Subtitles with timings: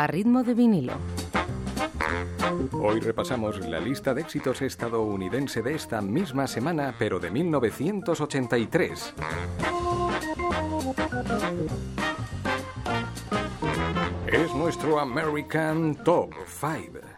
[0.00, 0.94] a ritmo de vinilo.
[2.72, 9.14] Hoy repasamos la lista de éxitos estadounidense de esta misma semana, pero de 1983.
[14.26, 17.09] Es nuestro American Top 5.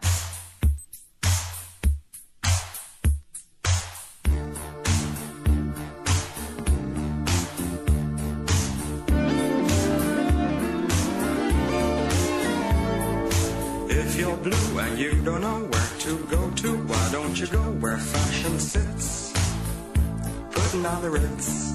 [21.03, 21.72] The Ritz.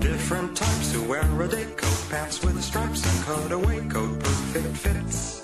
[0.00, 5.42] Different types who wear a day coat, pants with stripes and cutaway coat, perfect fits.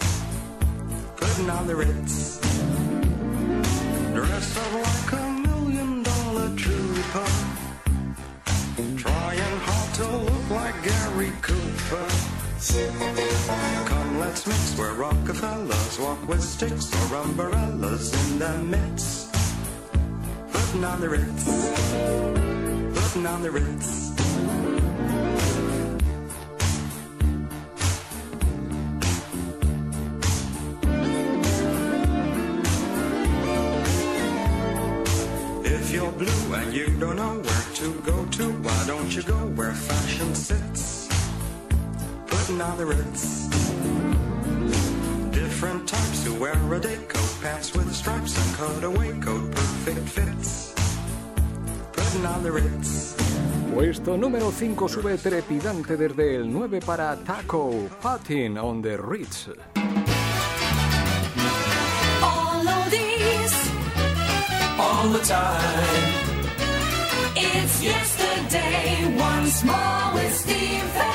[1.17, 2.41] Putting on the Ritz.
[4.15, 7.29] Dressed up like a million dollar trooper.
[8.97, 12.23] Trying hard to look like Gary Cooper.
[14.33, 19.31] Let's mix where Rockefellers walk with sticks or umbrellas in the midst
[20.51, 21.45] putting on the Ritz,
[22.99, 24.13] putting on the Ritz.
[35.63, 39.37] If you're blue and you don't know where to go to, why don't you go
[39.57, 41.07] where fashion sits?
[42.27, 43.72] Putting on the Ritz.
[45.63, 50.75] Different types who wear a day coat, pants with stripes and cutaway coat, perfect fits.
[53.73, 59.51] Puesto número 5 sube trepidante desde el 9 para Taco, Patin on the Ritz.
[62.21, 63.71] All of these,
[64.81, 66.13] all the time.
[67.37, 71.12] It's yesterday once more with Steve.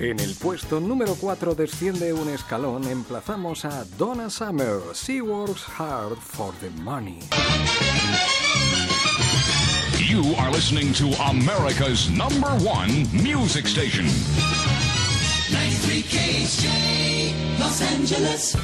[0.00, 4.80] En el puesto número 4 desciende un escalón, emplazamos a Donna Summer.
[4.94, 7.18] She works hard for the money.
[9.98, 14.06] You are listening to America's number one music station.
[15.52, 18.56] 93 KHJ, Los Angeles.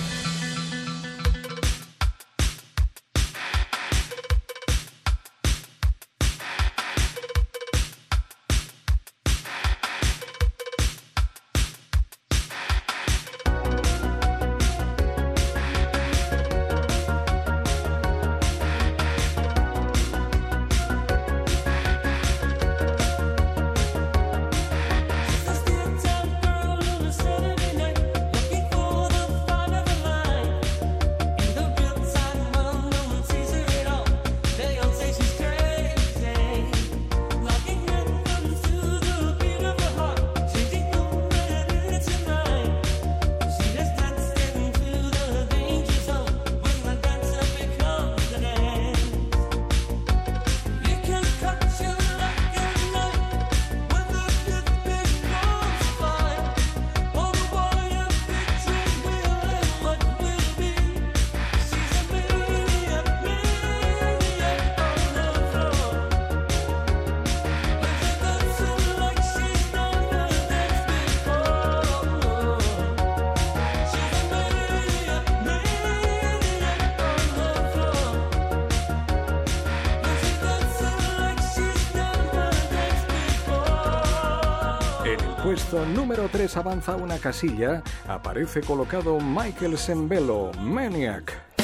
[85.77, 91.56] Puesto número 3 avanza una casilla, aparece colocado Michael Sembello, Maniac.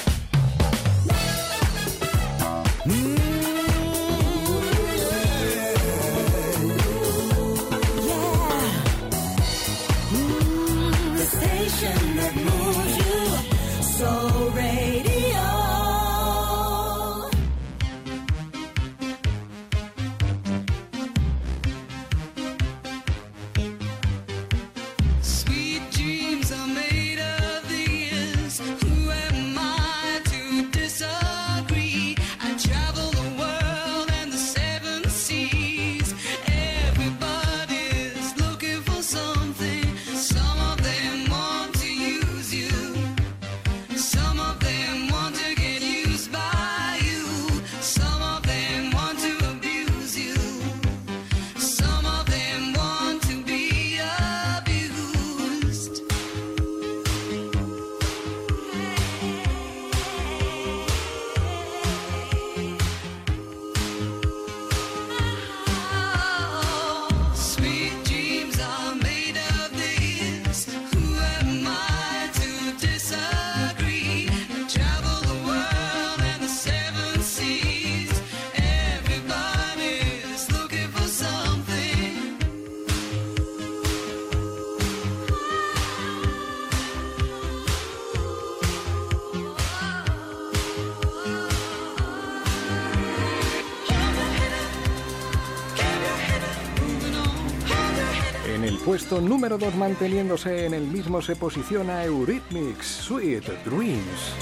[98.92, 104.34] Puesto número 2 manteniéndose en el mismo se posiciona Eurythmics Sweet Dreams.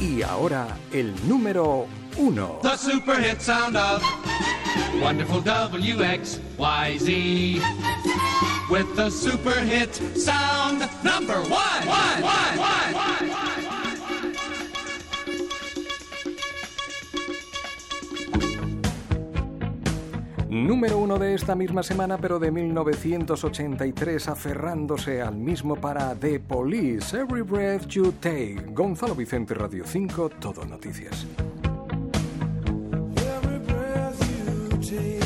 [0.00, 1.86] Y ahora el número
[2.16, 2.58] 1.
[2.62, 4.02] The super hit sound of
[5.00, 7.06] wonderful WXYZ.
[8.68, 11.86] With the super hit sound number one.
[11.86, 13.51] one, one, one,
[20.52, 27.16] Número uno de esta misma semana, pero de 1983, aferrándose al mismo para The Police,
[27.16, 28.66] Every Breath You Take.
[28.68, 31.26] Gonzalo Vicente, Radio 5, Todo Noticias.
[33.16, 35.21] Every breath you take.